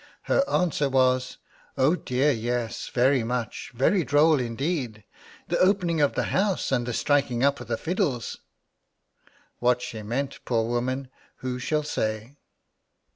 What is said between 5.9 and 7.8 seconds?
of the house and the striking up of the